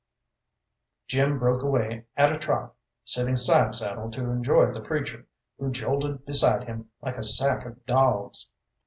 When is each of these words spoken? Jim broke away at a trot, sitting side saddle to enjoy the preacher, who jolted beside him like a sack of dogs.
Jim 1.07 1.37
broke 1.37 1.61
away 1.61 2.07
at 2.17 2.33
a 2.33 2.39
trot, 2.39 2.73
sitting 3.03 3.37
side 3.37 3.75
saddle 3.75 4.09
to 4.09 4.31
enjoy 4.31 4.73
the 4.73 4.81
preacher, 4.81 5.27
who 5.59 5.69
jolted 5.69 6.25
beside 6.25 6.63
him 6.63 6.89
like 7.03 7.17
a 7.19 7.23
sack 7.23 7.67
of 7.67 7.85
dogs. 7.85 8.49